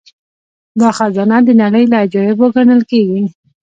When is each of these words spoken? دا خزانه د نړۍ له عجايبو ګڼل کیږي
دا 0.79 0.89
خزانه 0.97 1.37
د 1.47 1.49
نړۍ 1.61 1.83
له 1.91 1.97
عجايبو 2.03 2.45
ګڼل 2.55 2.81
کیږي 2.91 3.21